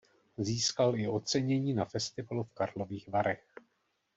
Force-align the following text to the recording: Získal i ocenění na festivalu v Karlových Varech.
Získal 0.37 0.99
i 0.99 1.07
ocenění 1.07 1.73
na 1.73 1.85
festivalu 1.85 2.43
v 2.43 2.53
Karlových 2.53 3.09
Varech. 3.09 3.55